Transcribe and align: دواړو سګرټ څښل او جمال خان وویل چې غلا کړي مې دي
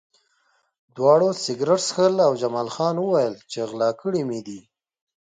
دواړو 0.95 1.29
سګرټ 1.43 1.81
څښل 1.87 2.15
او 2.27 2.31
جمال 2.41 2.67
خان 2.75 2.95
وویل 2.99 3.35
چې 3.51 3.59
غلا 3.69 3.89
کړي 4.01 4.21
مې 4.29 4.39
دي 4.47 4.59